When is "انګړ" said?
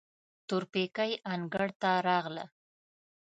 1.33-1.67